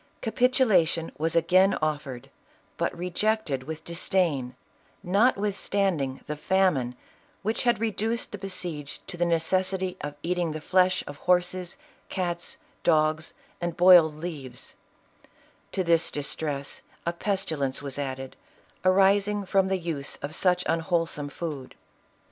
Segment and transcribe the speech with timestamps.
[0.23, 2.31] Capitulation was again offered,
[2.75, 4.55] but rejected with disdain,
[5.03, 6.95] notwithstanding the famine
[7.43, 11.77] which had reduced the besieged to the neces sity of eating the flesh of horses,
[12.09, 14.73] cats, dogs, and boiled leaves;
[15.71, 18.35] to this distress a pestilence was added,
[18.83, 21.75] arising from the use of such unwholesome food.